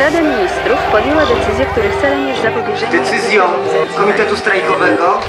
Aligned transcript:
Rada 0.00 0.22
Ministrów 0.22 0.78
podjęła 0.92 1.22
decyzję, 1.26 1.66
których 1.66 2.00
celem 2.00 2.28
jest 2.28 2.42
zapobieżenie... 2.42 2.92
Decyzją 2.92 3.42
Komitetu 3.96 4.36
Strajkowego 4.36 5.20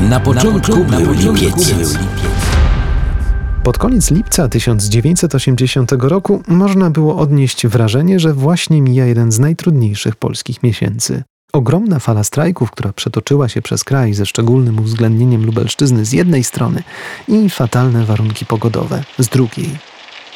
Na 0.00 0.20
początku, 0.20 0.84
był 0.84 1.12
lipiec. 1.12 1.74
Pod 3.62 3.78
koniec 3.78 4.10
lipca 4.10 4.48
1980 4.48 5.92
roku 5.92 6.42
można 6.48 6.90
było 6.90 7.16
odnieść 7.16 7.66
wrażenie, 7.66 8.20
że 8.20 8.32
właśnie 8.32 8.82
mija 8.82 9.06
jeden 9.06 9.32
z 9.32 9.38
najtrudniejszych 9.38 10.16
polskich 10.16 10.62
miesięcy. 10.62 11.22
Ogromna 11.52 11.98
fala 11.98 12.24
strajków, 12.24 12.70
która 12.70 12.92
przetoczyła 12.92 13.48
się 13.48 13.62
przez 13.62 13.84
kraj 13.84 14.14
ze 14.14 14.26
szczególnym 14.26 14.78
uwzględnieniem 14.78 15.46
Lubelszczyzny 15.46 16.04
z 16.04 16.12
jednej 16.12 16.44
strony 16.44 16.82
i 17.28 17.50
fatalne 17.50 18.04
warunki 18.04 18.46
pogodowe 18.46 19.02
z 19.18 19.28
drugiej. 19.28 19.93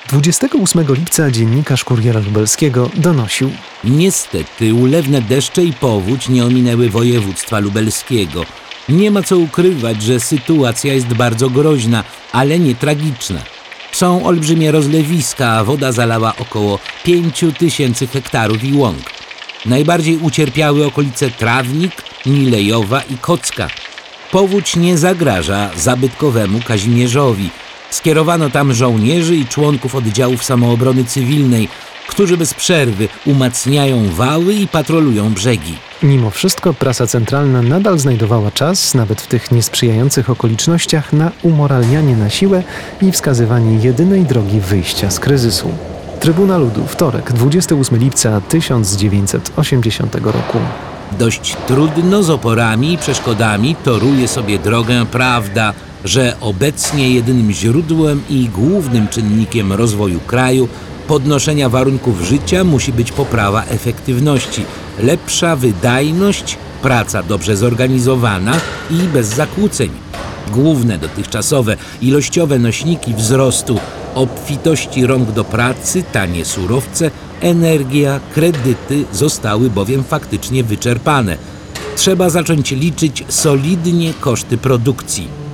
28 0.08 0.94
lipca 0.94 1.30
dziennikarz 1.30 1.84
Kuriera 1.84 2.20
Lubelskiego 2.20 2.90
donosił 2.94 3.50
Niestety 3.84 4.74
ulewne 4.74 5.22
deszcze 5.22 5.64
i 5.64 5.72
powódź 5.72 6.28
nie 6.28 6.44
ominęły 6.44 6.90
województwa 6.90 7.58
lubelskiego. 7.58 8.44
Nie 8.88 9.10
ma 9.10 9.22
co 9.22 9.38
ukrywać, 9.38 10.02
że 10.02 10.20
sytuacja 10.20 10.94
jest 10.94 11.14
bardzo 11.14 11.50
groźna, 11.50 12.04
ale 12.32 12.58
nie 12.58 12.74
tragiczna. 12.74 13.42
Są 13.92 14.26
olbrzymie 14.26 14.70
rozlewiska, 14.70 15.50
a 15.50 15.64
woda 15.64 15.92
zalała 15.92 16.36
około 16.36 16.78
5 17.04 17.44
tysięcy 17.58 18.06
hektarów 18.06 18.64
i 18.64 18.74
łąk. 18.74 19.10
Najbardziej 19.66 20.16
ucierpiały 20.16 20.86
okolice 20.86 21.30
Trawnik, 21.30 21.92
Milejowa 22.26 23.02
i 23.02 23.18
Kocka. 23.18 23.68
Powódź 24.32 24.76
nie 24.76 24.98
zagraża 24.98 25.70
zabytkowemu 25.76 26.60
Kazimierzowi. 26.60 27.50
Skierowano 27.90 28.50
tam 28.50 28.74
żołnierzy 28.74 29.36
i 29.36 29.46
członków 29.46 29.94
oddziałów 29.94 30.44
samoobrony 30.44 31.04
cywilnej, 31.04 31.68
którzy 32.08 32.36
bez 32.36 32.54
przerwy 32.54 33.08
umacniają 33.26 34.08
wały 34.10 34.54
i 34.54 34.68
patrolują 34.68 35.32
brzegi. 35.34 35.76
Mimo 36.02 36.30
wszystko 36.30 36.74
prasa 36.74 37.06
centralna 37.06 37.62
nadal 37.62 37.98
znajdowała 37.98 38.50
czas, 38.50 38.94
nawet 38.94 39.20
w 39.20 39.26
tych 39.26 39.50
niesprzyjających 39.50 40.30
okolicznościach, 40.30 41.12
na 41.12 41.30
umoralnianie 41.42 42.16
na 42.16 42.30
siłę 42.30 42.62
i 43.02 43.12
wskazywanie 43.12 43.78
jedynej 43.78 44.24
drogi 44.24 44.60
wyjścia 44.60 45.10
z 45.10 45.20
kryzysu. 45.20 45.70
Trybuna 46.20 46.58
Ludu, 46.58 46.86
wtorek, 46.86 47.32
28 47.32 47.98
lipca 47.98 48.40
1980 48.40 50.14
roku. 50.14 50.58
Dość 51.18 51.56
trudno 51.66 52.22
z 52.22 52.30
oporami 52.30 52.92
i 52.92 52.98
przeszkodami 52.98 53.76
toruje 53.84 54.28
sobie 54.28 54.58
drogę 54.58 55.06
prawda, 55.06 55.72
że 56.04 56.36
obecnie 56.40 57.10
jedynym 57.10 57.52
źródłem 57.52 58.22
i 58.30 58.48
głównym 58.48 59.08
czynnikiem 59.08 59.72
rozwoju 59.72 60.20
kraju, 60.20 60.68
podnoszenia 61.08 61.68
warunków 61.68 62.22
życia 62.22 62.64
musi 62.64 62.92
być 62.92 63.12
poprawa 63.12 63.64
efektywności, 63.64 64.64
lepsza 65.02 65.56
wydajność, 65.56 66.58
praca 66.82 67.22
dobrze 67.22 67.56
zorganizowana 67.56 68.60
i 68.90 68.94
bez 68.94 69.26
zakłóceń. 69.26 69.90
Główne 70.52 70.98
dotychczasowe 70.98 71.76
ilościowe 72.02 72.58
nośniki 72.58 73.14
wzrostu 73.14 73.78
obfitości 74.14 75.06
rąk 75.06 75.30
do 75.30 75.44
pracy, 75.44 76.04
tanie 76.12 76.44
surowce, 76.44 77.10
energia, 77.40 78.20
kredyty 78.34 79.04
zostały 79.12 79.70
bowiem 79.70 80.04
faktycznie 80.04 80.64
wyczerpane. 80.64 81.36
Trzeba 81.96 82.30
zacząć 82.30 82.70
liczyć 82.70 83.24
solidnie 83.28 84.12
koszty 84.20 84.58
produkcji. 84.58 85.47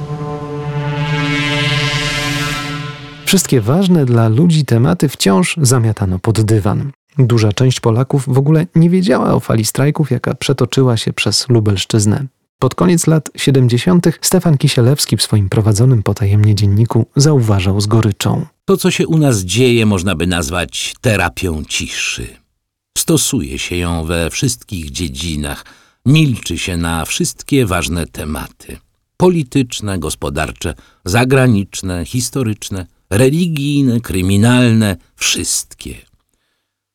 Wszystkie 3.35 3.61
ważne 3.61 4.07
dla 4.07 4.29
ludzi 4.29 4.65
tematy 4.65 5.09
wciąż 5.09 5.57
zamiatano 5.63 6.19
pod 6.19 6.41
dywan. 6.41 6.93
Duża 7.19 7.53
część 7.53 7.81
Polaków 7.81 8.25
w 8.27 8.39
ogóle 8.39 8.67
nie 8.75 8.91
wiedziała 8.91 9.35
o 9.35 9.41
fali 9.41 9.65
strajków, 9.65 10.11
jaka 10.11 10.35
przetoczyła 10.35 10.97
się 10.97 11.13
przez 11.13 11.49
Lubelszczyznę. 11.49 12.27
Pod 12.59 12.75
koniec 12.75 13.07
lat 13.07 13.31
70. 13.37 14.07
Stefan 14.21 14.59
Kisielewski 14.59 15.17
w 15.17 15.23
swoim 15.23 15.49
prowadzonym 15.49 16.03
potajemnie 16.03 16.55
dzienniku 16.55 17.07
zauważał 17.17 17.81
z 17.81 17.87
goryczą. 17.87 18.47
To, 18.65 18.77
co 18.77 18.91
się 18.91 19.07
u 19.07 19.19
nas 19.19 19.41
dzieje, 19.41 19.87
można 19.87 20.15
by 20.15 20.27
nazwać 20.27 20.95
terapią 21.01 21.65
ciszy. 21.69 22.27
Stosuje 22.99 23.59
się 23.59 23.77
ją 23.77 24.05
we 24.05 24.31
wszystkich 24.31 24.91
dziedzinach, 24.91 25.65
milczy 26.07 26.59
się 26.59 26.77
na 26.77 27.05
wszystkie 27.05 27.67
ważne 27.67 28.07
tematy 28.07 28.77
polityczne, 29.17 29.99
gospodarcze, 29.99 30.75
zagraniczne, 31.05 32.05
historyczne, 32.05 32.87
religijne, 33.11 34.01
kryminalne 34.01 34.97
wszystkie. 35.17 35.95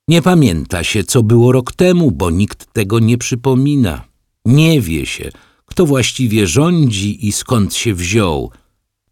Nie 0.08 0.22
pamięta 0.22 0.84
się, 0.84 1.03
co 1.03 1.24
było 1.24 1.52
rok 1.52 1.74
temu, 1.74 2.12
bo 2.12 2.30
nikt 2.31 2.74
tego 2.74 3.00
nie 3.00 3.18
przypomina. 3.18 4.06
Nie 4.46 4.81
wie 4.81 5.06
się, 5.06 5.31
kto 5.66 5.86
właściwie 5.86 6.48
rządzi 6.48 7.28
i 7.28 7.31
skąd 7.31 7.74
się 7.74 7.94
wziął. 7.94 8.52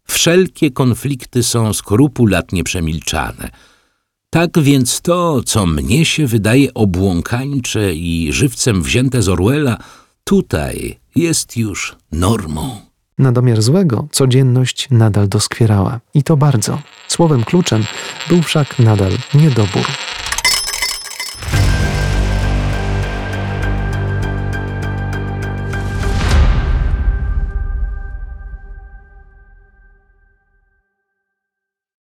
Wszelkie 0.04 0.70
konflikty 0.70 1.42
są 1.42 1.72
skrupulatnie 1.72 2.64
przemilczane. 2.64 3.50
Tak 4.30 4.58
więc 4.58 5.00
to, 5.00 5.42
co 5.42 5.66
mnie 5.66 6.04
się 6.04 6.26
wydaje 6.26 6.74
obłąkańcze 6.74 7.94
i 7.94 8.32
żywcem 8.32 8.82
wzięte 8.82 9.22
z 9.22 9.28
Orwella, 9.28 9.78
tutaj 10.24 10.98
jest 11.16 11.56
już 11.56 11.96
normą. 12.12 12.87
Na 13.18 13.32
domiar 13.32 13.62
złego 13.62 14.06
codzienność 14.10 14.88
nadal 14.90 15.28
doskwierała. 15.28 16.00
I 16.14 16.22
to 16.22 16.36
bardzo. 16.36 16.78
Słowem 17.08 17.44
kluczem 17.44 17.84
był 18.28 18.42
wszak 18.42 18.78
nadal 18.78 19.12
niedobór. 19.34 19.86